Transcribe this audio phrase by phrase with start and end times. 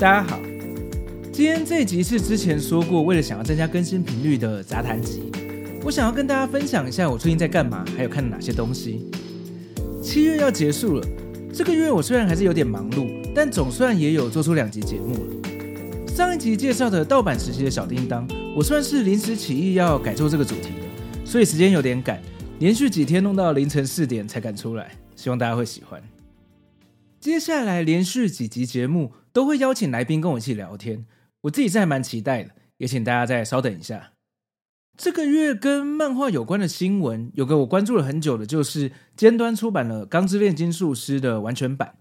[0.00, 0.40] 大家好，
[1.30, 5.30] 今天这集是之前说过，为了想要增加更新频率的杂谈集。
[5.84, 9.10] 我想要跟大家分享一下我最近在干嘛，还有看哪些东西。
[10.02, 11.06] 七月要结束了，
[11.52, 16.06] 这个月我虽然还是有点忙碌，但总算也有做出两集节目了。
[16.08, 18.26] 上一集介绍的盗版时期的小叮当，
[18.56, 22.18] 我算是临时起意要改做这个主题的，所以时间有点赶，
[22.58, 26.02] 连续几天弄到凌晨四点才赶出来，希望大家会喜欢。
[27.20, 31.06] 接下来连续几集节目都会邀请来宾跟我一起聊天，
[31.42, 34.12] 我自己是还蛮期待的，也请大家再稍等一下。
[34.96, 41.94] 这个月跟漫画有关的新闻，有个我关注了很久的，就是尖端出版了《钢之炼金术师》的完全版。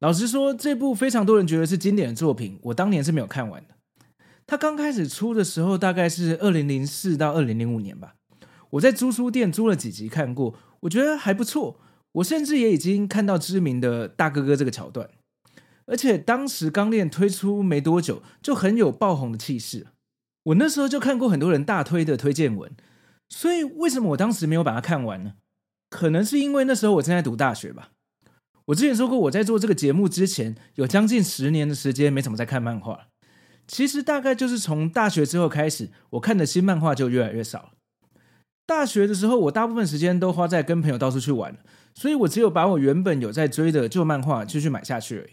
[0.00, 3.74] 老实说，这部非常多人觉得是经典的作品，我当年是没有看完的。
[4.46, 8.14] 它刚开始出的时候，大概是二零零四到二零零五年吧。
[8.70, 11.80] 我在租书店租了几集看过，我觉得还不错。
[12.12, 15.08] 我甚至也已经看到知名的大哥哥这个桥段，
[15.90, 19.88] 而且当时钢炼推出没多久，就很有爆红的气势。
[20.44, 22.72] 我那时候就看过很多人大推的推荐文，
[23.28, 25.34] 所以为什么我当时没有把它看完呢？
[25.90, 27.90] 可能是因为那时候我正在读大学吧。
[28.66, 33.08] 我之前说过，我在做这个节目之前，有将近十年的时间没怎么在看漫画。
[33.66, 37.70] 其实大概就是从大学之后开始，我看的新漫画就越来越少了。
[38.64, 41.58] 大学的时候，我大部分时间都花在跟朋友到处去玩。
[41.94, 45.30] 所以我只有把我原本有在追的旧漫画继续买下去而已。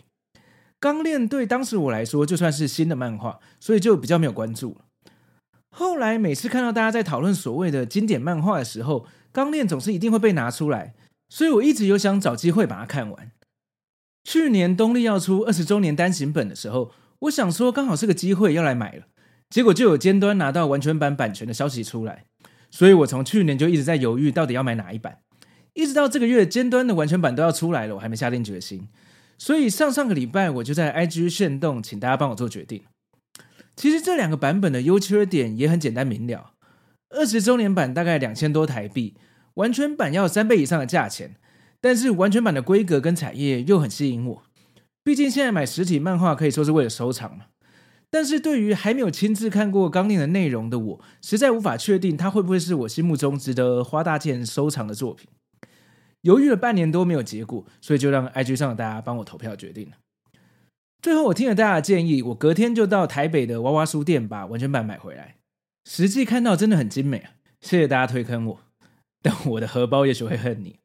[0.80, 4.78] 钢炼对当时我来说就算是新的漫画，所以就比较没有关注。
[5.70, 10.94] 后来每次看到大家在讨论所谓的经典漫画的时候，钢炼总是一定会被拿出来，
[11.30, 13.32] 所以我一直有想找机会把它看完。
[14.24, 19.06] 去年东立要出二十周年单行本的时候，我想说刚好是个机会要来买了，
[19.50, 22.26] 结果就有尖端拿到完全版版权的消息出来，
[22.70, 25.20] 所以我从去年就一直在犹豫到底要买哪一版。
[25.74, 28.88] 一直到这个月，尖端的完全版都要出来了，我还没下定决心。
[29.38, 32.84] 所以上上个礼拜，我就在 IG 炫动，请大家帮我做决定。
[33.76, 36.54] 其实这两个版本的优缺点也很简单明了。
[37.10, 39.16] 二十周年版大概两千多台币，
[39.54, 41.36] 完全版要三倍以上的价钱。
[41.80, 44.44] 但是完全版的规格跟彩页又很吸引我，
[45.04, 47.46] 毕竟现在买实体漫画可以说是为了收藏嘛。
[48.10, 55.30] 但是对于还没有亲自看过钢炼的内容的我，实在无法确定它会不会是我心目中值得花大钱收藏的作品。
[56.28, 59.96] 犹豫了半年多没有结果，所以就让 IG 上的大家帮我投票决定了。
[61.02, 65.38] 最后我听了大家的建议，我隔天就到台北的娃娃书店把完全版买回来。
[65.86, 67.32] 实际看到真的很精美啊！
[67.62, 68.60] 谢谢大家推坑我，
[69.22, 70.80] 但我的荷包也许会恨你。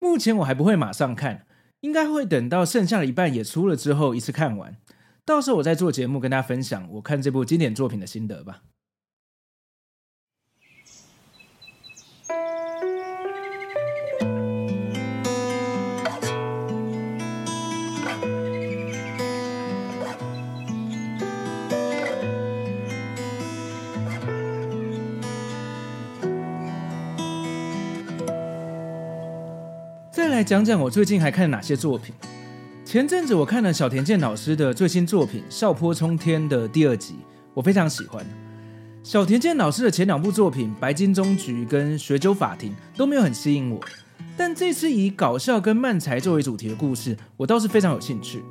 [0.00, 1.46] 目前我还不会马上看，
[1.82, 4.76] 应该会等到剩下的一半也出了之后一次看完，
[5.24, 8.62] 到时候我再做节目跟大家分享我看这部经典作品的心得吧。
[30.42, 32.12] 来讲讲我最近还看了哪些作品。
[32.84, 37.14] 前阵子我看了小田健老师的最新作品《笑泼冲天》的第二集，
[37.54, 38.26] 我非常喜欢。
[39.04, 43.78] 小田健老师的前两部作品《白金中局》跟《学究法庭》都没有很吸引我，
[44.36, 48.42] 但这次以搞笑跟漫才作为主题的故事，我倒是非常有兴趣。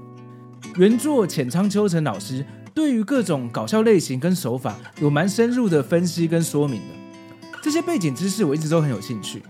[0.78, 9.44] 原作浅仓秋成老师对于各种搞笑类型跟手法有蛮深入的分析跟说明的，这些背景知识我一直都很有兴趣。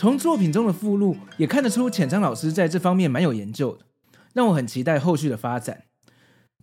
[0.00, 3.84] 从作品中的附录也看得出浅仓老师在这方面蛮有研究的，
[4.32, 5.82] 让我很期待后续的发展。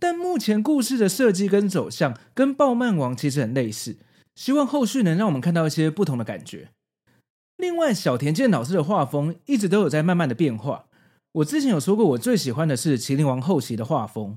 [0.00, 3.98] 但目前故事的设计跟走向跟《爆漫王》其实很类似，
[4.34, 6.70] 希望后续能让我们看到一些不同的感觉。
[7.56, 10.86] 另外，小田健老师的画风一直都有在慢慢的变化。
[11.30, 14.36] 我之前有说过，我最喜欢的是《麒麟王》后期的画风，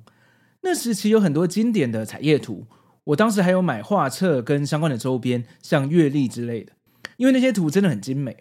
[0.61, 2.67] 那时期有很多经典的彩页图，
[3.05, 6.73] 我当时还有买画册跟相关的周边，像月历之类的，
[7.17, 8.37] 因为那些图真的很精美。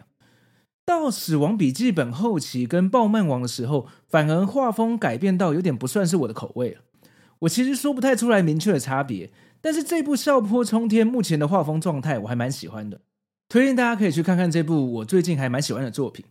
[0.91, 6.81] 到《死亡笔记本》后期跟《爆漫王》的时候，反而画风改变到有点不算是我的口味了。
[7.41, 13.01] 我其实说不太出来明确的差别，但是这部《笑破冲天》目前的画风状态我还蛮喜欢的，
[13.49, 16.25] 推荐大家可以去看看这部我最近还蛮喜欢的作品。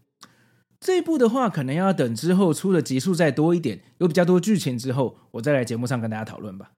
[0.81, 6.71] 这部的话，可能要等之后出的集数再多一点，有比较多剧情之后，我再来节目上跟大家讨论吧。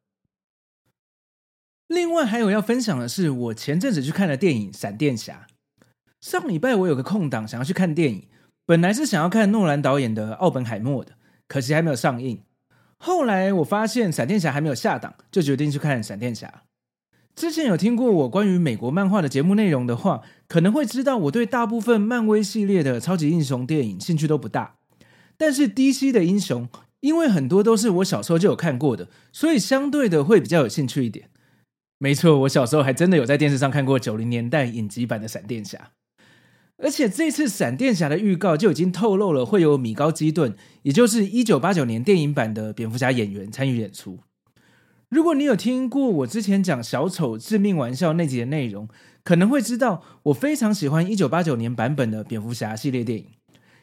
[1.88, 5.48] 另外还有要分享的是，我前阵子去看了电影《闪电侠》。
[6.22, 8.28] 上礼拜我有个空档，想要去看电影，
[8.66, 11.14] 本来是想要看诺兰导演的《奥本海默》的，
[11.48, 12.44] 可惜还没有上映。
[12.98, 16.48] 后来我发现《闪电侠》还没有下档，就决定去看《闪电侠》。
[17.34, 24.76] 之前有听过我关于美国漫画的节目内容的话，可能会知道我对大部分漫威系列的超级英雄电影兴趣都不大。
[25.38, 26.70] 但是 DC 的英雄，
[27.00, 31.30] 因为很多都是我小时候就有看过的，所以相对的会比较有兴趣一点。
[31.98, 35.92] 没错，我小时候还真的有在电视上看过九零年代影集版的闪电侠，
[36.82, 44.20] 而且这次闪电侠的预告就已经透露了会有米高基顿，也就是一九八九年电影版的蝙蝠侠演员参与演出。
[45.10, 48.88] 如果你有听过我之前讲小丑致命玩笑那集的内容，
[49.24, 53.28] 可能会知道我非常喜欢一九八九年版本的蝙蝠侠系列电影，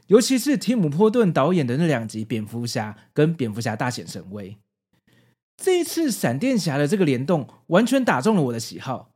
[0.06, 4.50] 尤其是提姆·波顿导演的那两集《蝙蝠侠》跟《蝙蝠侠大显神威》。
[5.56, 9.07] 这一次闪电侠的这个联动完全打中了我的喜好。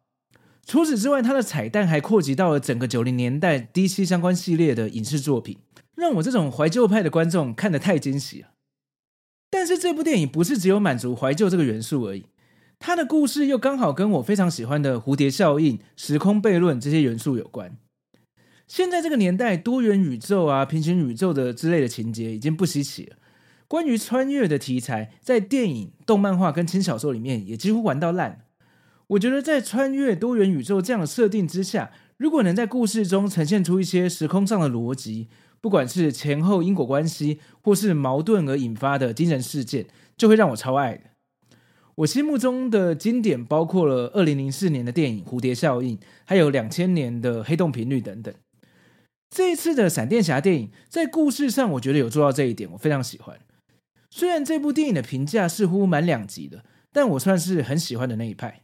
[0.67, 5.59] 除此之外，它的彩蛋还扩及到了整个九零年代 DC 相关系列的影视作品，
[5.97, 8.49] 让我这种怀旧派的观众看得太惊喜了。
[9.51, 12.27] 但是这部电影不是只有满足怀旧这个元素而已，
[12.79, 17.77] 它的故事又刚好跟我非常喜欢的蝴蝶效应、时空悖论这些元素有关。
[18.67, 23.17] 现在这个年代，多元宇宙啊、平行宇宙的之类的情节已经不稀奇了。
[23.69, 28.47] 关于穿越的题材，在电影、动漫画跟轻小说里面也几乎玩到烂。
[29.13, 35.29] 我觉得在穿越多元宇宙这样的设定之下，如果能在故事中呈现出一些时空上的逻辑。
[35.61, 39.87] 不管是前后因果关系，或是矛盾而引发的精神事件，
[40.17, 41.13] 就会让我超爱。
[41.95, 48.35] 我心目中的经典包括了二零零四年的电影《蝴蝶效应》，还有两千年的《黑洞频率》等等。
[49.31, 53.39] 这一次的闪电侠电影在故事上，我觉得有做到这一点，我非常喜欢。
[54.11, 58.63] 虽然这部电影的评价似乎蛮两极的，但我算是很喜欢的那一派。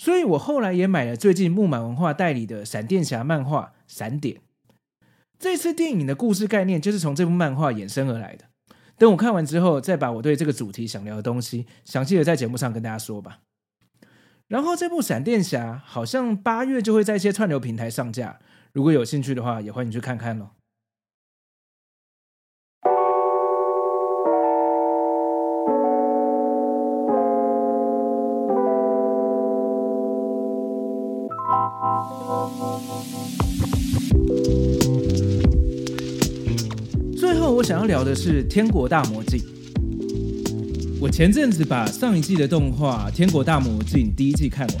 [0.00, 4.36] 所以我后来也买了最近木马文化代理的闪电侠漫画《闪点》。
[5.38, 8.46] 这次电影的故事概念就是从这部漫画衍生而来的。
[8.96, 13.40] 等我看完之后，再把我对这个主题想聊的东西详细的在节目上跟大家说吧。
[14.48, 18.38] 然后这部《闪电侠》好像八月就会在一些串流平台上架，
[18.72, 20.48] 如果有兴趣的话，也欢迎去看看喽。
[37.16, 39.38] 最后我想要聊的是《天国大魔镜》。
[41.00, 44.76] 我前阵子把上一季的动画《天国大魔镜》第一季看完，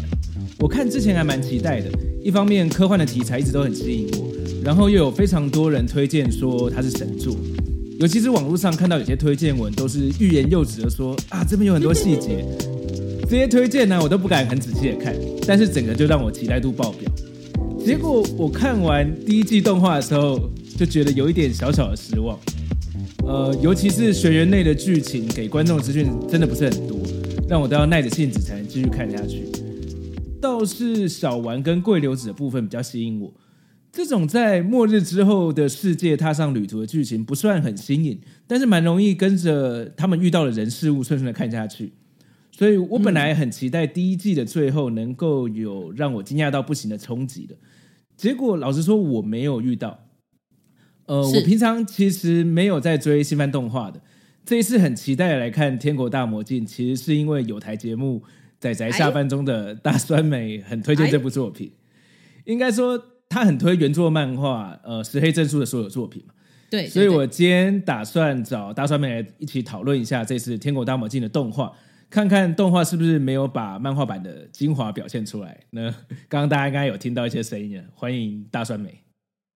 [0.58, 1.90] 我看之前还蛮期待的。
[2.22, 4.26] 一方面科幻的题材一直都很吸引我，
[4.62, 7.34] 然后又有非常多人推荐说它是神作，
[7.98, 12.44] 尤其是网络上看到有些推荐文都是欲言又止的说啊，这边有很多细节。
[13.28, 15.14] 这些推荐呢，我都不敢很仔细的看，
[15.46, 17.09] 但是整个就让我期待度爆表。
[17.84, 22.38] 结果我看完第一季动画的时候，就觉得有一点小小的失望。
[23.26, 26.98] 呃，尤其是学员内的剧情给观众的资讯真的不是很多，
[27.48, 29.44] 让我都要耐着性子才能继续看下去。
[30.40, 33.32] 倒是小丸跟桂流子的部分比较吸引我。
[33.92, 41.92] 这种在末日之后的世界踏上旅途的剧情不算很新颖，但是蛮容易跟着他们遇到的人事物顺顺的看下去。
[42.60, 47.56] 所以我本来很期待第一季的最后能够有让我惊讶到不行的冲击的，
[48.18, 49.98] 结果老实说我没有遇到。
[51.06, 53.98] 呃，我平常其实没有在追新番动画的，
[54.44, 58.22] 这一次很期待来看《天国大魔境》，其实是因为有台节目
[58.58, 61.72] 仔仔下班中的大酸梅很推荐这部作品，
[62.44, 66.34] 应该说他很推原作漫画，呃，石黑正数的所有作品嘛。
[66.68, 71.72] 对，所以我今天打算找大酸梅来一起讨论一下这次《天国大魔境》的动画，
[72.10, 75.60] 看看动画是不是没有把漫画版的精华表现出来。
[75.70, 75.88] 那
[76.28, 79.02] 刚刚大家应该有听到一些声音了，欢迎大酸梅。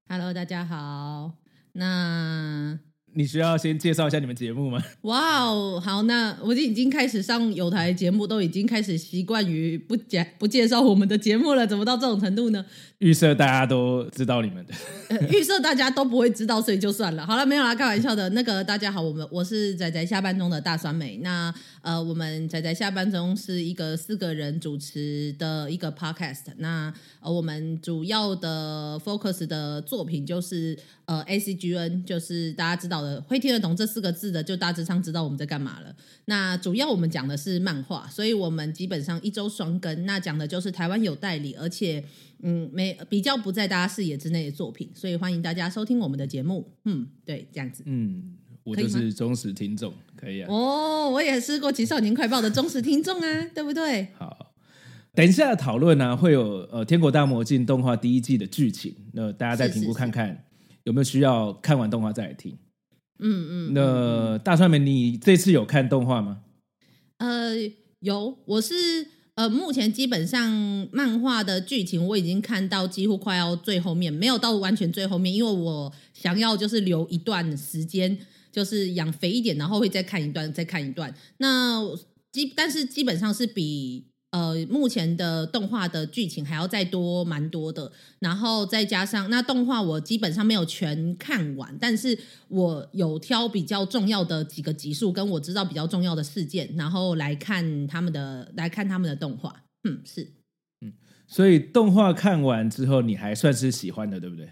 [0.08, 1.32] Hello，大家好。
[1.72, 2.78] 那
[3.16, 4.82] 你需要先介绍一下你们节目吗？
[5.02, 12.64] 哇哦，好，那我已经开始上有台节目，都已经开始习惯于不介不介绍我们的节目了，怎么到这种程度呢？
[12.98, 14.74] 预设大家都知道你们的，
[15.08, 17.26] 呃、 预设大家都不会知道，所以就算了。
[17.26, 18.28] 好了，没有啦，开玩笑的。
[18.30, 21.18] 那个大家好，我们我是仔仔下班中的大酸梅。
[21.18, 21.52] 那
[21.82, 26.44] 呃，我们仔仔下班中是一个四个人主持的一个 podcast。
[26.56, 35.94] 那呃，我们主要的 focus 的作品就是呃 ACGN，就是大家知道的，会听得懂这四个字的，就大致上知道我们在干嘛了。
[36.26, 42.02] 那主要我们讲的是漫画，所以我们基本上一周双更，那讲的就是台湾有代理，而且
[42.42, 46.70] 嗯，没比较不在大家视野之内的作品，所以欢迎大家收听我们的节目。
[46.84, 47.82] 嗯，对，这样子。
[47.86, 50.48] 嗯，我就是忠实听众，可以啊。
[50.50, 54.08] 哦，我也是过期少年快报的忠实听众啊，对不对？
[54.18, 54.52] 好。
[55.14, 56.32] 等一下讨论呢，会
[60.84, 62.56] 有没有需要看完动画再来听。
[63.18, 63.74] 嗯嗯。
[63.74, 66.42] 那大川美，你这次有看动画吗？
[67.18, 67.52] 呃，
[68.00, 68.74] 有，我是
[69.34, 78.18] 呃目前基本上漫画的剧情我已经看到几乎快要最后面，没有到完全最后面，因为我想要就是留一段时间，
[78.50, 81.14] 就是养肥一点，然后会再看一段，再看一段。
[81.38, 81.82] 那
[82.32, 84.06] 基但是基本上是比。
[84.34, 99.62] 呃，目前的动画的剧情还要再多蛮多的，然后再加上那动画，我基本上没有全看完，但是我有挑比较重要的几个集数，跟我知道比较重要的事件，然后来看他们的来看他们的动画。
[99.88, 100.26] 嗯，是，
[100.80, 100.92] 嗯，
[101.28, 104.50] 所以动画看完之后，你还算是喜欢的，对不对？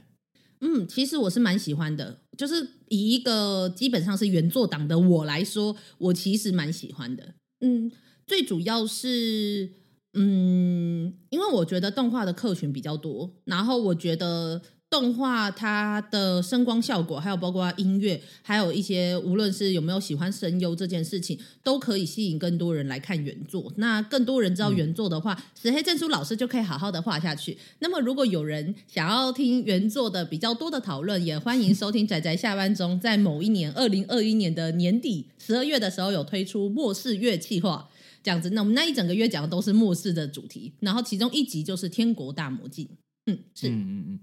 [0.60, 7.34] 嗯，其实我是蛮喜欢的，就是以一个基本上是原作党的我来说，我其实蛮喜欢的。
[7.62, 7.90] 嗯。
[8.32, 9.68] 最主要是，
[10.14, 23.70] 嗯，因为我觉得动画的客群比较多，然后我觉得动画它的声光效果，还有包括音乐，还有一些无论是有没有喜欢声优这件事情，都可以吸引更多人来看原作。
[23.76, 27.58] 那更多人知道原作的话，石黑正书老师就可以好好的画下去。
[27.80, 37.90] 那么，如果有人想要听原作的比较多的讨论，也欢迎收听仔仔下班中，在某一年二零二一年的年底十二月的时候，有推出末世月企划。
[38.22, 42.86] 这样子，那我们那一整个月讲的都是末世的主题，然后其中一集就是《天国大魔镜》。
[43.26, 44.20] 嗯，是，嗯嗯嗯，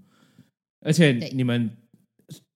[0.80, 1.70] 而且你们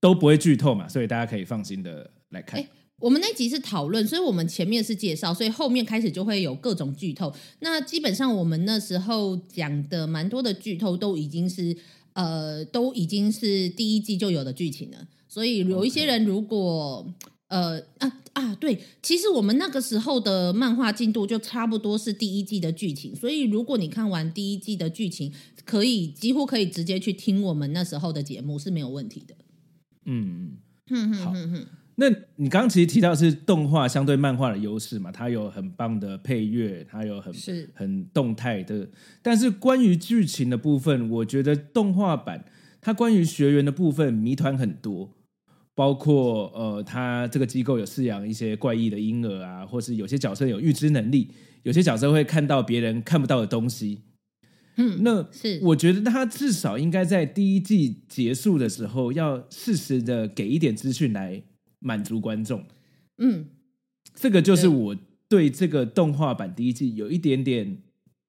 [0.01, 2.59] 都不会剧透嘛，所以大家可以放心的来看。
[2.61, 2.69] 欸，
[3.01, 7.35] 我们那集是讨论，所以我们前面是介绍，所以后面开始就会有各种剧透。
[7.61, 11.77] 那基本上我们那时候讲的蛮多的剧透都已经是
[12.15, 15.07] 呃，都已经是第一季就有的剧情了。
[15.29, 17.07] 所以有一些人如果。
[17.55, 25.33] 呃啊啊，对，其实我们那个时候的漫画进度就差不多是第一季的剧情，所以如果你看完第一季的剧情，
[25.65, 29.35] 可以几乎可以直接去听我们那时候的节目是没有问题的。
[30.07, 30.57] 嗯
[30.91, 31.33] 嗯，好。
[31.97, 35.13] 那你刚刚其实提到是动画相对漫画的优势嘛？
[35.13, 38.89] 它有很棒的配乐，它有很是很动态的。
[39.23, 42.45] 但是关于剧情的部分，我觉得动画版
[42.81, 45.13] 它关于学员的部分谜团很多。
[45.75, 51.31] 包括呃，他这个机构有饲养一些怪异的婴儿啊，或是有些角色有预知能力，
[51.65, 54.03] 有些角色会看到别人看不到的东西。
[54.77, 61.43] 嗯，那是我觉得他至少应该在第一季结束的时候，要适时的给一点资讯来
[61.81, 62.65] 满足观众。
[63.19, 63.47] 嗯，
[64.15, 64.97] 这个就是我
[65.29, 67.79] 对这个动画版第一季有一点点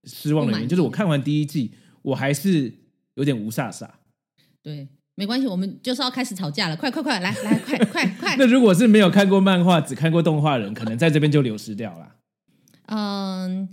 [0.04, 1.72] 失望的原因，就是我看完第一季，
[2.02, 2.72] 我还是
[3.16, 3.90] 有点无煞煞。
[4.64, 4.88] 对。
[5.18, 6.76] 没关系，我们就是要开始吵架了！
[6.76, 8.36] 快快快，来来，快快快！
[8.38, 12.16] 那如果是没有看过漫画，只看过动画的人，可能在这边就流失掉了。
[12.88, 13.70] 嗯，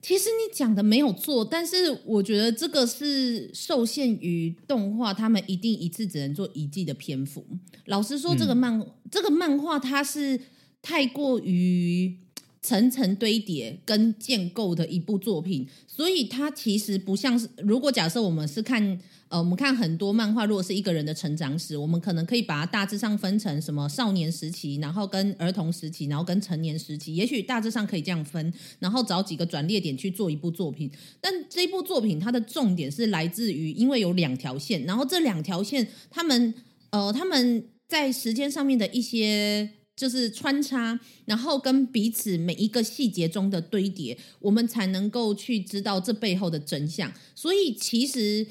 [0.00, 7.44] 其实你讲的没有错，但是我觉得这个是受限于动画，他们一定一次只能做一季的篇幅。
[7.84, 10.40] 老实说，这个漫、嗯、这个漫画它是
[10.80, 12.16] 太过于
[12.62, 18.98] 层层堆叠跟建构的一部作品，所以它其实不像是，如果假设我们是看。
[19.30, 30.90] 呃，我们看很多漫画，如果是一个人的成长史，我们可能可以把它大致上分成什么少年时期，然后跟儿童时期，然后跟成年时期，也许大致上可以这样分，然后找几个转捩点去做一部作品。
[31.20, 36.52] 但这部作品它的重点是来自于，因为有两条线，然后这两条线他们
[36.90, 47.12] 呃他们在时间上面的一些就是穿插，然后跟彼此每一个细节中的堆叠，我们才能够去知道这背后的真相。
[47.36, 48.44] 所以其实。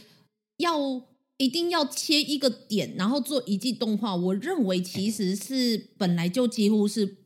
[0.60, 1.02] 要
[1.38, 7.18] 一定要切一个点，然后做一季动画，我认为其实是本来就几乎是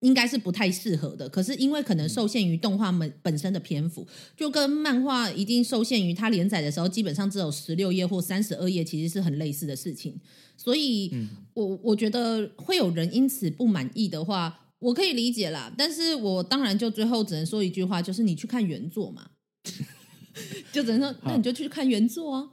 [0.00, 1.28] 应该是不太适合的。
[1.28, 10.18] 可是因为可能受限于动画本本身的篇幅，就跟漫画一定受限于它连载的时候基本上只有十六页或三十二页，其实是很类似的事情。
[10.56, 11.12] 所以
[11.54, 15.70] 我我觉得会有人因此不满意的话，我可以理解啦。
[15.76, 19.30] 但是我当然就最后只能说一句话，就是你去看原作嘛。
[20.72, 22.48] 就只能说，那你就去看原作啊。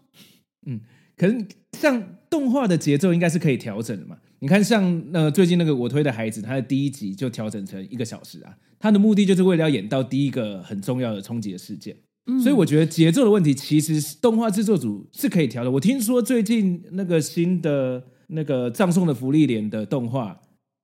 [0.68, 0.80] 嗯，
[1.16, 1.46] 可是
[1.80, 4.18] 像动画的节奏应该是可以调整的嘛？
[4.40, 8.56] 你看，像呃最近那个我推的孩子，他的第一集就调整成一个小时啊。
[8.80, 11.96] 他的目的就是为了要演到第一个很重要的冲击的事件。
[12.28, 15.72] 嗯，所以我觉得节奏的问题，其实动画制作组是可以调的。
[15.72, 20.40] 我听说最近那个新的那个葬送的福利莲的动画，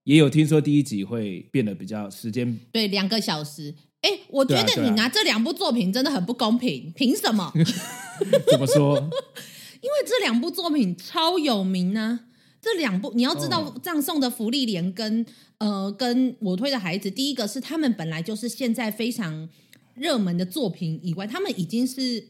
[0.05, 3.75] 也有听说第一集会变得比较时间，对，两个小时。
[4.01, 7.53] 哎，我觉得你拿这两部作品真的很不公平，凭什么？
[8.49, 9.09] 怎么说？
[9.83, 12.21] 因为这两部作品超有名啊！
[12.61, 15.25] 这两部你要知道，《葬送的芙莉莲》跟
[15.59, 19.47] 呃，跟我推的孩子，第一个是他们本来就是现在非常
[19.93, 22.29] 热门的作品以外，他们已经是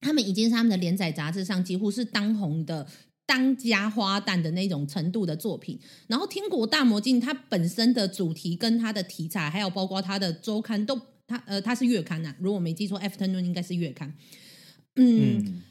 [0.00, 2.86] 他们已经是他们的连载杂志上几乎是当红的。
[3.30, 14.14] 当家花旦的那种程度的作品，然后《天国大魔境》它本身的主题跟它的题材，还有包括它的周刊都，它呃它是月刊呐、啊，如果我没记错，Afternoon 应该是月刊。
[14.96, 15.62] 嗯，嗯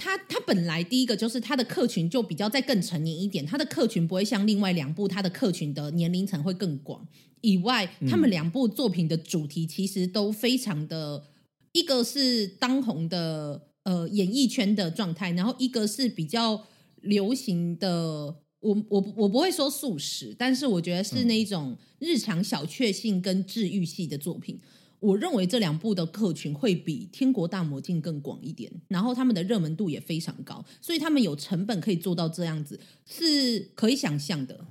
[0.00, 7.06] 它它本来第一个就是它的客群就比较再更成年一点，它的客群不会像另外两部，它的客群的年龄层会更广。
[7.42, 11.24] 以外，他们两部作品的主题其实都非常的，
[11.72, 16.64] 一个是当红的呃演艺圈的状态，然后一个是比较。
[17.02, 18.26] 流行的，
[18.60, 24.60] 我我我不会说素食，但是我觉得是那一种日常小确幸跟治愈系的作品。
[25.00, 34.66] 我认为这两部的客群会比《天国大魔镜》更广一点，然后他们的热门度也非常高，所以他们有成本可以做到这样子，是可以想象的。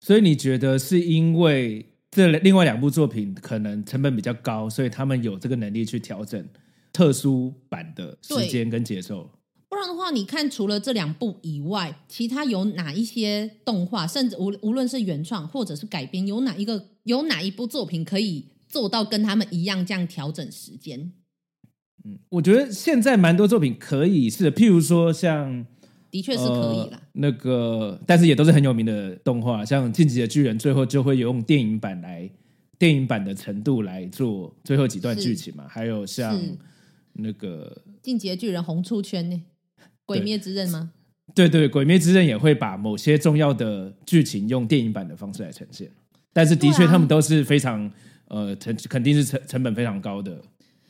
[0.00, 6.48] 所以你觉得是因为这另外两部作品可能成本比较高，所以他们有这个能力去调整
[6.92, 9.30] 特殊版的时间跟节奏？
[9.68, 21.12] 不然的话，你看，除了这两部以外，其他有哪一些动画，甚至无无论是原创或者是改编，有哪一个有哪一部作品可以做到跟他们一样这样调整时间？
[22.04, 25.66] 嗯，我觉得现在蛮多作品可以是，譬如说像，
[26.10, 27.00] 的确是可以啦。
[27.02, 32.30] 呃、那个，但是也都是很有名的动画，像《进击的巨人》，最后就会用电影版来
[32.78, 35.66] 电影版的程度来做最后几段剧情嘛。
[35.68, 36.40] 还有像
[37.14, 39.42] 那个《进击的巨人》红出圈呢。
[40.04, 40.92] 鬼灭之刃吗？
[41.34, 45.90] 对对，鬼灭之刃也会把某些重要的剧情用电影版的方式来呈现，
[46.32, 47.92] 但是的确他们都是非常、啊、
[48.28, 50.40] 呃成肯定是成成本非常高的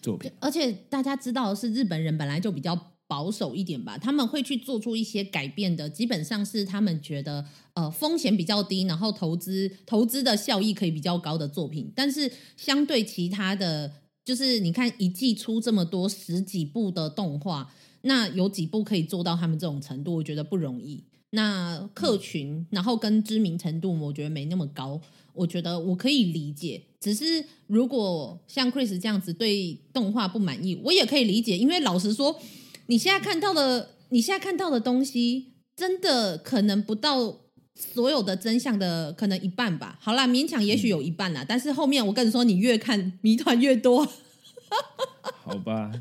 [0.00, 13.90] 作品，而且大家知道的是日本人本来就比较保守一点吧，他们会去做出一些改变的，基本上是他们觉得呃风险比较低，然后投资投资的效益可以比较高的作品，但是相对其他的
[14.24, 17.72] 就是你看一季出这么多十几部的动画。
[18.02, 20.14] 那有几部可以做到他们这种程度？
[20.14, 21.02] 我觉得不容易。
[21.30, 25.00] 那客群，然后跟知名程度，我觉得没那么高。
[25.34, 31.56] 我觉得我可以理解，只是如果像 Chris 这样子对动画不满意，我也可以理解。
[31.56, 32.40] 因为老实说，
[32.86, 37.36] 你现在看到的，你现在看到的东西，真的可能不到
[37.74, 39.96] 所有的真相的可能一半吧。
[40.00, 44.04] 好啦，勉强也许有一半啦，嗯、但是后面我跟你说，你越看谜团越多。
[45.44, 45.92] 好吧。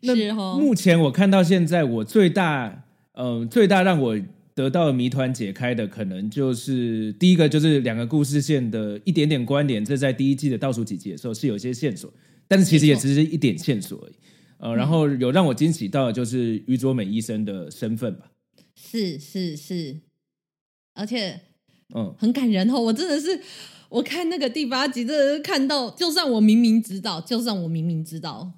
[0.00, 0.14] 那
[0.58, 4.20] 目前我看到现在，我最大嗯、呃、最大让我
[4.54, 12.12] 得到谜团解开的，可能就是第一个就是两个故事线的一点点关联，这在第一季的倒数几集的时候是有些线索，
[12.46, 14.14] 但是其实也只是一点线索而已。
[14.58, 18.30] 呃，然后有让我惊喜到的就是于卓美医生的身份吧。
[18.76, 19.96] 是是是，
[20.94, 21.40] 而且
[21.94, 23.40] 嗯很感人哦，我真的是
[23.88, 28.52] 我看那个第八集，真的是看到，就算我明明知道，就算我明明知道，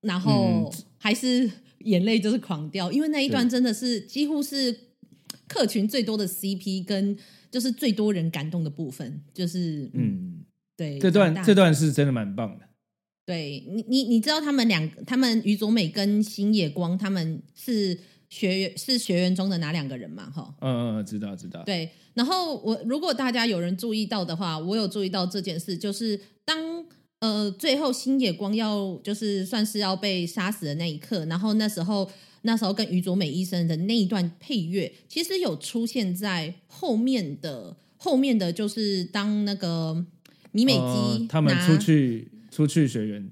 [0.00, 0.70] 然后。
[0.70, 0.70] 嗯
[1.02, 4.72] 还是眼泪就是狂掉，因为那一段真的是几乎是
[5.48, 7.16] 客群最多的 CP，跟
[7.50, 10.44] 就是最多人感动的部分，就是嗯，
[10.76, 12.66] 对，这段这段是真的蛮棒的。
[13.24, 20.30] 对你，你你知道他们两，他们于佐美跟星野光他们是学员是学员中的哪两个人嘛？
[20.30, 21.62] 哈，嗯嗯，知道知道。
[21.64, 26.84] 对，然后我如果大家有人注意到的话，我有注意到这件事，就是当。
[27.22, 32.10] 呃，最后星野光要就是算是要被杀死的那一刻，然后那时候
[32.42, 40.04] 那时候跟于佐美医生的那一段配乐，其实有出现在后面的后面的就是当那个
[40.50, 43.30] 米美姬、呃、他们出去出去学员，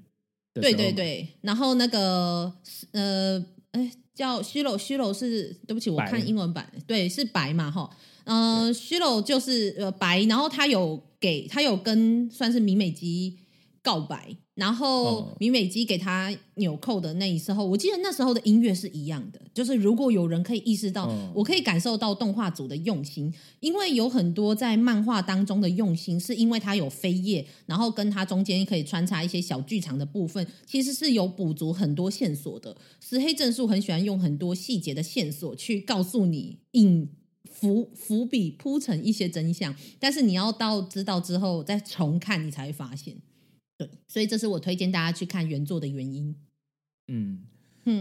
[0.53, 2.53] 对对对，然后那个
[2.91, 7.89] 呃哎叫虚楼虚楼是对不起，我看英文版，对是白嘛哈，
[8.23, 13.37] 呃虚楼就是呃白，然后他有给他有跟算是米美姬。
[13.83, 19.41] 告白，然后米美姬给他纽扣的那一时候，我记得那时候的音乐是一样的。
[19.53, 32.77] 就是如果有人可以意识到，我可以感受到动画组的用心，因为有很多在漫画当中的用心，是因为它有飞页，然后跟它中间可以穿插一些小剧场的部分，其实是有补足很多线索的。
[32.99, 37.09] 石黑正树很喜欢用很多细节的线索去告诉你，引
[37.43, 43.17] 伏伏笔铺成一些真相，但是你要到知道之后再重看，你才会发现。
[43.81, 46.35] 对，所以这是我推荐大家去看原作的原因。
[47.07, 47.39] 嗯，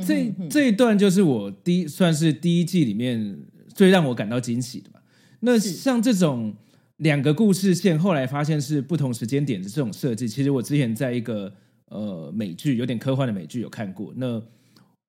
[0.07, 3.39] 这这一段就是我第一算是第一季里面
[3.75, 5.03] 最让我感到惊喜的吧。
[5.41, 6.55] 那像这种
[6.99, 11.51] 两个故事线，后来发现是不同时间点的这种设计，其实我之前在一个
[11.87, 14.13] 呃美剧，有点科幻的美剧有看过。
[14.17, 14.43] 那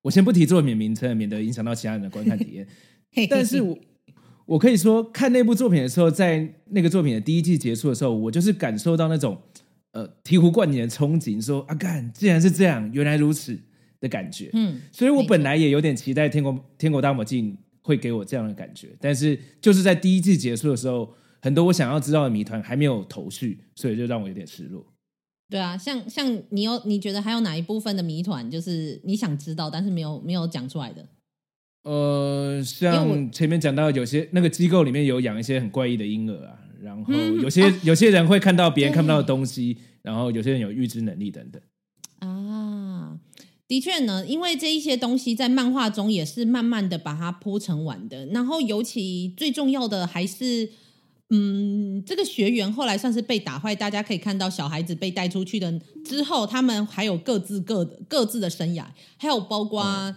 [0.00, 2.66] 我先不提作品名称，免得影响到其他人的观看体验。
[3.28, 3.78] 但是我
[4.46, 9.38] 我可以说，看那部作品的时候，在那个作品的第一季结束的时候，我就是感受到那种
[9.92, 13.58] 呃醍醐灌顶的憧憬，说啊干，既然是这样，原来如此
[14.00, 14.50] 的感觉。
[14.52, 17.52] 嗯，所以我本来也有点期待《天国天国大魔镜》
[17.82, 24.84] 会给我这样的感觉，但是就是在第一季结束的时候，很多我想要知道的谜团还没有头绪，所以就让我有点失落。
[25.48, 31.06] 对啊，像像你有你觉得还有哪一部分的谜团，就是你想知道但是没有没有讲出来的？
[31.82, 41.62] 呃，像前面讲到，有些那个机构里面有养一些很怪异的婴儿啊，然后有些、嗯、有些人会看到别人看不到的东西，然后有些人有预知能力等等。
[42.18, 43.18] 啊，
[43.68, 50.70] 的确呢，因为这一些东西在漫画中也是慢慢的把它铺成完的，然后尤其最重要的还是。
[51.34, 58.84] 嗯，这个学员后来算是被打坏，大家可以看到小孩子被带出去的之后，他们还有各自各的各自的生涯，
[59.16, 60.14] 还有包括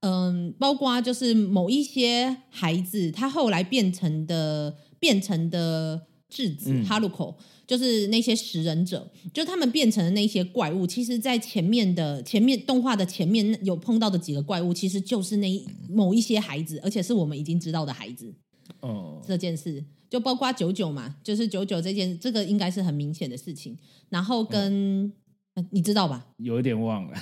[0.00, 18.34] 嗯，包括就是某一些孩子，他后来变成的变成的质子、嗯、哈鲁口，就是那些食人者，就他们变成的那些怪物，其实，在前面的前面动画的前面有碰到的几个怪物，其实就是那某一些孩子，而且是我们已经知道的孩子。
[18.80, 19.84] 哦，这件事。
[20.08, 23.76] 就包括九九嘛，就是九九这件，这个应该是很明显的事情。
[24.08, 25.12] 然后跟、嗯、
[25.70, 26.26] 你知道吧？
[26.38, 27.14] 有一点忘了。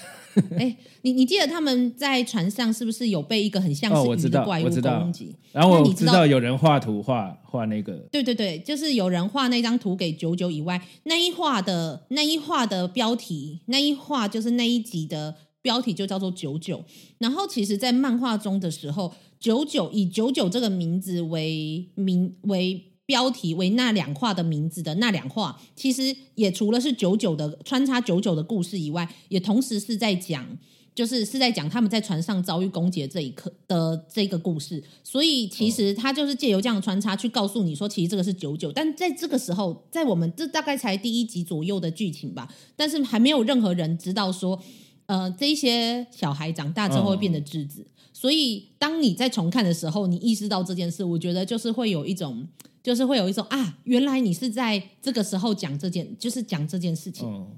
[0.59, 5.35] 哎，你你记得他们在船上是不是有被一个很像是鱼的怪物攻击？
[5.53, 7.95] 然后我知道有人画图画画那个。
[8.11, 16.85] 对对对，就是有人画那张图给九九以外，那一画的那一画的标题，那一画就是那一集的标题就叫做九九。
[17.19, 19.13] 然后其实，在漫画中的时候。
[19.41, 30.47] 九九以九九这个名字为名为标题为那两画的名字的那两画，其实也除了是九九的穿插九九的故事以外，也同时是在讲，
[30.95, 34.83] 就是是在讲他们在船上遭遇攻击这一刻的这个故事。
[35.03, 38.73] 所以其实他就是借由这样的穿插去告诉你说，其实这个是九九。
[38.73, 44.63] 但在这个时候，在我们这大概才第一集左右的剧情吧，但是还没有任何人知道说，
[45.07, 47.87] 呃，这一些小孩长大之后会变得质子。
[48.13, 52.49] 所以，当你在重看的时候，你意识到这件事，我觉得就是会有一种，
[52.83, 57.29] 就是会有一种啊，原来你是在这个时候讲这件，就是讲这件事情。
[57.29, 57.49] 哦、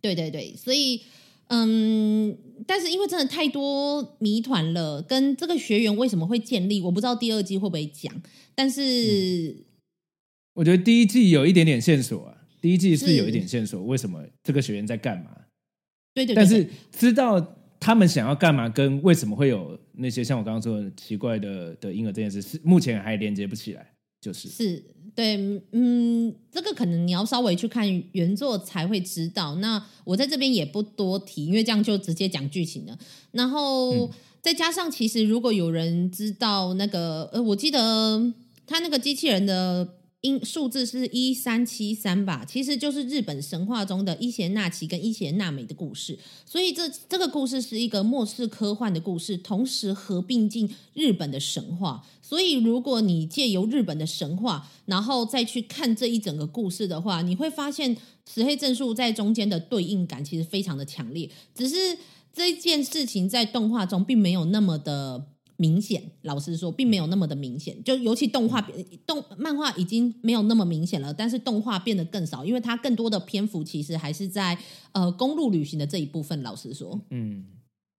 [0.00, 1.02] 对对对，所以，
[1.48, 8.12] 嗯，但是因为真的太多谜团了，跟这个学员为什么会建立，我不知道第二季会不会讲。
[8.56, 9.64] 但是、嗯，
[10.54, 15.36] 我觉得第一季有一点点线索啊，第一季是有一点线索，为什么这个学员在干嘛？
[16.14, 17.56] 对对，对对，但是知道。
[17.84, 18.68] 他们想要干嘛？
[18.68, 23.84] 跟为什么会有那些像我刚刚说的奇怪的的婴儿这件事，是目前还连接不起来。
[24.20, 24.84] 就是是
[25.16, 25.36] 对，
[25.72, 29.56] 嗯，这个可能你要稍微去看原作才会知道。
[29.56, 32.96] 那我在这边也不多提，因为这样就直接讲剧情了。
[33.32, 34.08] 然后
[34.40, 38.32] 再加上，其实如果有人知道那个，呃，我记得
[38.64, 39.96] 他那个机器人的。
[40.22, 52.06] 因数字是一三七三吧，其实就是日本神话中的伊邪那岐跟伊邪那美的故事，所以这这个故事是一个末世科幻的故事，同时合并进日本的神话。
[52.22, 57.96] 所以如果你借由日本的神话，然后再去看这一整个故事的话，你会发现
[58.32, 61.98] 石黑正数在中间的对应感其实非常的强烈，只是
[62.32, 65.31] 这件事情在动画中并没有那么的。
[65.62, 67.80] 明显，老实说，并没有那么的明显。
[67.84, 68.60] 就尤其动画、
[69.06, 74.58] 动漫画已经没有那么明显了，但是动画变得更少，因为它更多的篇幅其实还是在
[74.90, 76.42] 呃公路旅行的这一部分。
[76.42, 77.44] 老实说，嗯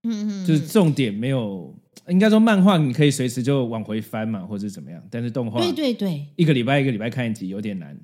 [0.04, 1.74] 嗯，就是重点没有，
[2.10, 5.02] 应该说漫画你可以随时就往回翻嘛，或者怎么样。
[5.10, 7.98] 但是动画，对对对，一个礼拜一个礼拜看一集有点难，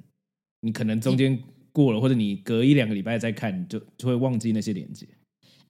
[0.62, 1.38] 你可能中间
[1.74, 5.06] 过了，或者你隔一两个礼拜再看，就就会忘记那些连接。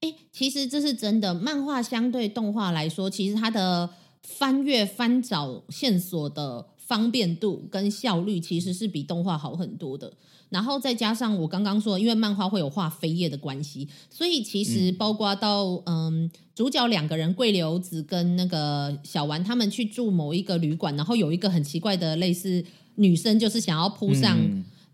[0.01, 1.33] 哎，其实这是真的。
[1.33, 3.89] 漫画相对动画来说，其实它的
[4.23, 10.13] 翻阅、翻找线索的方便度跟效率，其实是比动画好很多的。
[10.47, 22.63] 然后再加上我刚刚说，因为漫画会有画扉页的关系，所以其实包括到嗯，嗯，主角两个人桂流子跟那个小丸他们去住某一个旅馆，然后有一个很奇怪的类似
[22.95, 24.39] 女生，就是想要扑上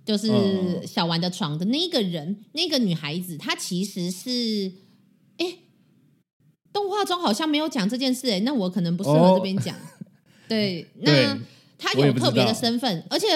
[0.03, 4.71] 就是小丸的床的那个人，嗯、那个女孩子，她其实是。
[5.37, 5.45] 哎，
[6.71, 9.75] 动画中好像没有讲这件事哎，那我可能不适合这边讲。
[9.75, 9.79] 哦、
[10.47, 11.37] 对， 那
[11.77, 13.27] 他有特别的身份，而且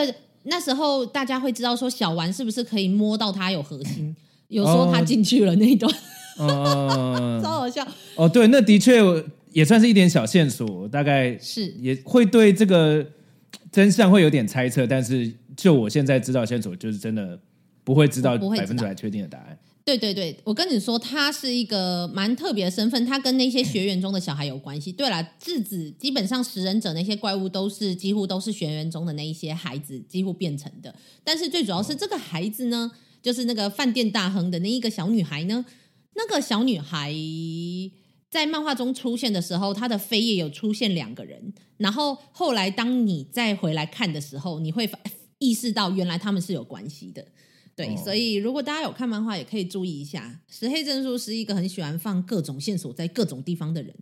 [0.43, 4.15] 那时候大家会知道说小丸是不是可以摸到他有核心，
[4.47, 5.93] 有说他进去了那一段，
[6.37, 7.85] 哦、超好笑。
[8.15, 9.01] 哦，对，那的确
[9.51, 13.05] 也算是一点小线索，大概是也会对这个
[13.71, 17.37] 真相会有点猜测，但是就我现在知道线索，就是真的
[17.83, 19.57] 不会知道百分之百确定的答案。
[19.85, 24.91] 对对对，我跟你说，他是一个蛮特别的身份，他跟那些学园中的小孩有关系。
[24.91, 32.91] 对了，质子基本上食人者那些怪物都是几乎都是学园中的那一些孩子几乎变成的，但是最主要是这个孩子呢，
[33.23, 35.65] 就是那个饭店大亨的那一个小女孩呢，
[36.13, 37.11] 那个小女孩
[38.29, 44.87] 在漫画中出现的时候，她的扉页有出现两个人，然后后来当你再回来看的时候，你会
[45.39, 47.25] 意识到原来他们是有关系的。
[47.79, 50.41] 对，所以如果大家有看漫画，也可以注意一下。
[50.49, 53.95] 石黑正数是一个很喜欢放各种线索在各种地方的人，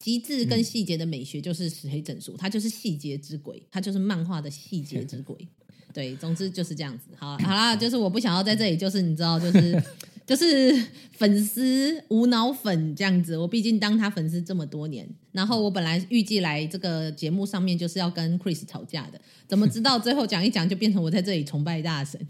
[0.00, 5.46] 极致跟细节的美学就是石黑正数，他就是细节之鬼，他就是漫画的细节之鬼。
[5.94, 7.04] 对，总之就是这样子。
[7.16, 9.80] 好，好啦，就是我不想要在这里，就是你知道，就是
[10.26, 13.36] 就是粉丝无脑粉这样子。
[13.36, 22.20] 我毕竟当他粉丝这么多年，然后我本来预计来这个节目上面就是要跟 Chris 吵架的，怎么知道最后讲一讲就变成我在这里崇拜大神。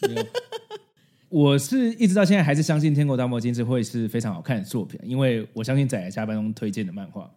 [1.28, 7.30] 我是一直到现在还是相信《天国大魔境》是会是非常好看的作品，因为我相信宅宅下班中推荐的漫画。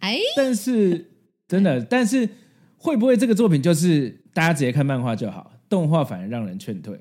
[0.00, 1.12] 哎，但是
[1.46, 2.28] 真的，但是
[2.76, 6.98] 会不会这个作品就是大家直接看漫画就好，动画反而让人劝退？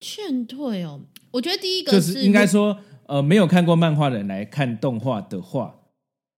[0.00, 5.80] 劝退哦，我觉得第一个是，就是应该说，呃，没有看过漫画的人来看动画的话，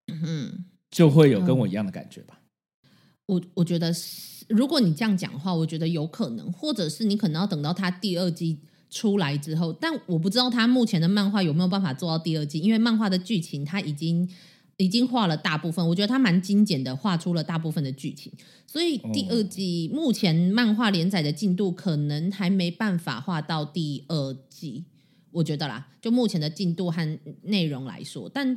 [0.07, 2.39] 嗯，就会有跟我一样的感觉吧。
[3.27, 4.36] 我我觉得是。
[4.49, 14.29] 如果你这样讲的话，我觉得有可能，或者是你可能要等到他第二季出来之后，但我不知道他目前的漫画有没有办法做到第二季，因为漫画的剧情他已经
[14.77, 18.33] 已经画了大部分，我觉得他蛮精简的画出了大部分的剧情，
[18.69, 24.85] 所以第二季目前漫画连载的进度可能还没办法画到第二季，
[25.33, 28.57] 我觉得啦，就目前的进度和内容来说，但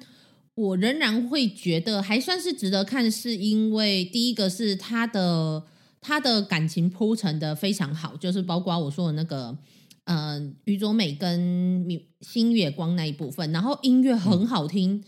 [0.54, 5.63] 我仍然会觉得还算是值得看，是因为第一个是他的。
[6.01, 9.57] 他的感情铺陈的非常好，就是包括我说的那个，
[10.05, 11.85] 呃，宇佐美跟
[12.21, 15.03] 星月光那一部分，然后音乐很好听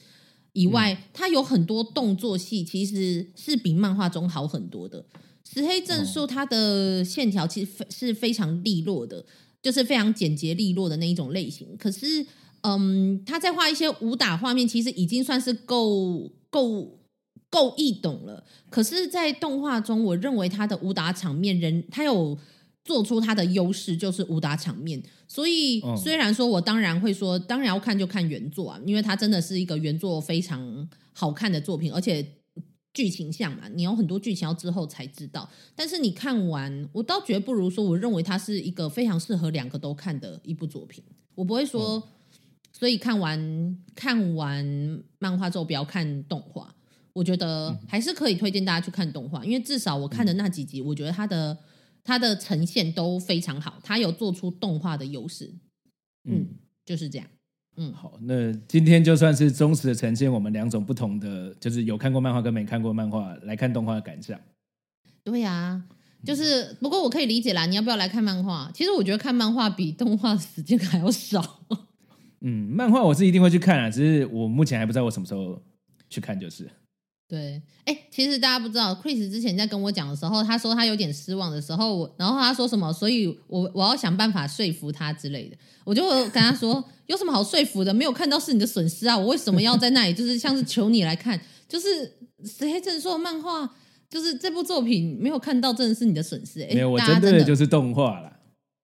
[0.54, 5.06] 以外，嗯、他有很多动作戏，其实是比漫画中好很多的。
[5.50, 9.26] 石黑正数他的线条其实是非常利落的，
[9.62, 11.76] 就是非常简洁利落的那一种类型。
[11.78, 12.26] 可是，
[12.62, 16.98] 嗯，他在画一些武打画面，其实已经算是够够。
[17.52, 22.36] 够易懂了，可是，在动画中，我认为他的武打场面，人他有
[22.86, 25.04] 做出他的优势，就是武打场面。
[25.28, 32.26] 所以，虽然说我当然会说，当然要看就看原作啊，因为它真的是一个原作非常好看的作品，而且
[32.94, 35.50] 剧情像嘛，你有很多剧情要之后才知道。
[35.76, 41.04] 但是你看完，我倒觉得不如说，我认为它是一个非常适合两个都看的一部作品。
[41.36, 42.02] 我不会说，
[42.72, 46.74] 所以看完看完漫画之后不要看动画。
[47.14, 51.58] 我觉得还是可以推荐大家去看动画，因为至少我看的那几集，我觉得它的
[52.04, 55.54] 它的呈现都非常好，它有做出动画的优势。
[56.24, 56.48] 嗯，
[56.86, 57.28] 就是这样。
[57.78, 64.40] 嗯，好，那今天就算是忠实的呈现我们两种不同的，就是有看过漫画跟没看过漫画来看动画的感想。
[65.24, 65.84] 对呀、啊，
[66.26, 68.70] 就是不过我可以理解啦，你要不要来看漫画？
[68.74, 71.62] 其实我觉得看漫画比动画时间还要少。
[72.42, 75.62] 嗯，漫画我是一定会去看啊，只是我目前还不知道我什么时候
[76.10, 76.70] 去看，就是。
[77.32, 87.94] 对，哎，其实大家不知道，Chris 之前在跟我讲的时候，他说他有点失望的时候，我然后他说什么，所以我我要想办法说服他之类的，我就跟他说，有什么好说服的？
[87.94, 90.14] 没有看到是你的损失啊，我为什么要在那里？
[90.14, 91.40] 就是像是求你来看，
[91.70, 92.04] 就是
[92.44, 93.74] 石黑正说漫画，
[94.10, 96.62] 就是这部作品没有看到，真的是你的损失。
[96.64, 98.34] 哎，没有，我针对的就是动画了。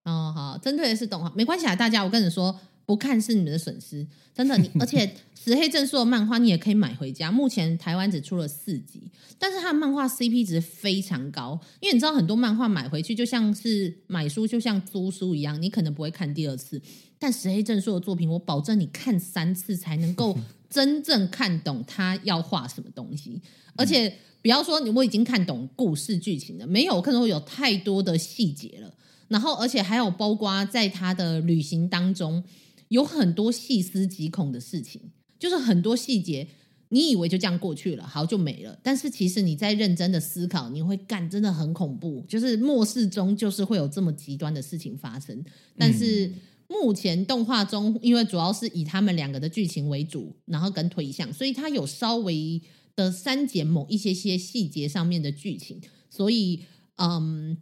[0.05, 2.57] 哦，好，针对的是动画，没关系啊，大家，我跟你说。
[2.87, 4.57] 不看是你们的损失，真的。
[4.57, 7.29] 你而且 石黑正数的漫画你也可以买回家。
[7.29, 11.59] 目前台湾只出了四集，但是他的漫画 CP 值非常高。
[11.81, 16.81] 因为你知道很多漫画买回去就像是买书，就像租书一样，你可能不会看第二次。
[17.19, 20.37] 但石黑正数的作品，我保证你看三次才能够
[20.69, 23.41] 真正看懂他要画什么东西。
[23.75, 28.93] 而且不要说你我已经看懂故事剧情了，没有，可能会有太多的细节了。
[29.27, 32.41] 然后而且还有包括在他的旅行当中。
[32.89, 35.01] 有很多细思极恐的事情，
[35.37, 36.47] 就是很多细节，
[36.89, 38.79] 你以为就这样过去了，好就没了。
[38.81, 42.23] 但是其实你在认真的思考，你会干，真的很恐怖。
[42.27, 45.43] 就是末世中就是会有这么极端的事情发生。
[45.77, 46.31] 但是
[46.67, 52.61] 目前动画中，因为主要是以他们两个的剧情为主，然后跟推向，所以它有稍微
[52.95, 55.81] 的删减某一些些细节上面的剧情。
[56.09, 56.63] 所以，
[56.95, 57.57] 嗯。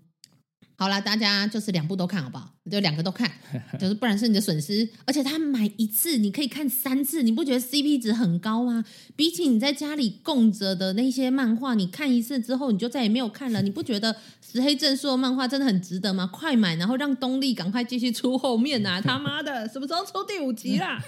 [0.78, 2.52] 好了，大家就是两部都看好不好？
[2.70, 3.32] 就两个都看，
[3.80, 4.88] 就是不然是你的损失。
[5.06, 8.84] 而且他买一次你可以看三次，你不觉得 CP 值很高吗？
[9.16, 16.28] 比起你在家里供着的那些漫画，你看一次之后你就再也没有看了，你不觉得石黑正数的漫画真的很值得吗？
[16.34, 19.00] 快买，然后让东立赶快继续出后面、啊！
[19.00, 21.00] 他妈的，什么时候出第五集啦？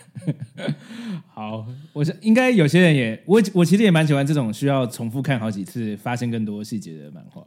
[1.33, 7.45] 好，我想应该有些人也，我我其实也蛮喜欢这种需要重复看好几次，发现更多细节的漫画。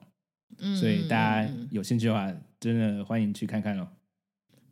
[0.77, 3.89] 所以大家有兴趣的话，真的欢迎去看看哦。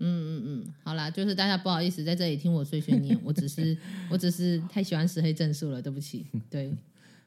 [0.01, 3.77] 嗯嗯嗯，好啦，就是大家不好意思在这里听我碎碎念，我只是
[4.11, 6.27] 我只是太喜欢石黑正数了，对不起。
[6.48, 6.72] 对，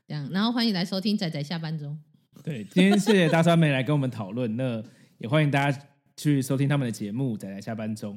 [0.08, 2.00] 这样，然后欢迎来收听仔仔下班中。
[2.44, 4.82] 对，今天谢谢大川妹来跟我们讨论，那
[5.18, 8.16] 也欢迎大家去收听他们的节目《仔仔下班中》，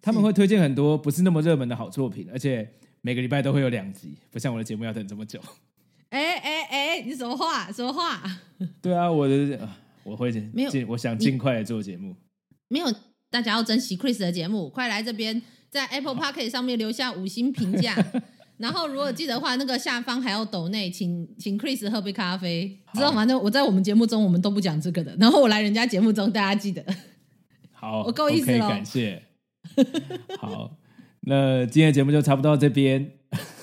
[0.00, 5.40] 他们会推荐很多不是那么热门的好作品，而且每个礼拜都会有两集，不像我的节目要等这么久。
[6.10, 6.62] 哎哎
[7.00, 7.72] 哎，你什么话？
[7.72, 8.20] 什么话？
[8.82, 9.68] 对啊，我的
[10.04, 12.14] 我会没有，我想尽快的做节目。
[12.68, 12.86] 没有，
[13.30, 17.96] 大家要珍惜 Chris 的节目，快来这边，在 Apple Podcast 上面留下五星评价。
[18.58, 23.24] 然后如果记得的话，那个下方还有抖内，请请 Chris 喝杯咖啡，知道吗？
[23.24, 25.16] 那我在我们节目中，我们都不讲这个的。
[25.18, 26.84] 然后我来人家节目中，大家记得。
[27.72, 29.22] 好，我够意思了，感谢。
[30.38, 30.76] 好，
[31.22, 33.19] 那今天的节目就差不多到这边。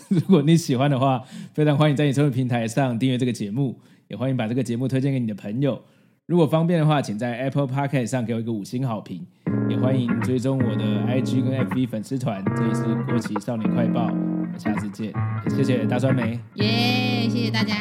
[0.10, 1.22] 如果你喜欢的话，
[1.54, 5.82] 非常欢迎在你收听平台上订阅这个节目，也欢迎把这个节目推荐给你的朋友。
[6.26, 9.26] 如果方便的话，请在 Apple Podcast 上给我一个五星好评，
[9.70, 12.43] 也欢迎追踪我的 IG 跟 FB 粉丝团。
[12.56, 15.13] 这里是国旗少年快报，我们下次见，
[15.50, 17.76] 谢谢大酸梅，耶谢谢大家，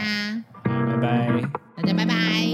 [0.64, 1.42] 好，拜拜，
[1.76, 2.45] 大家拜拜。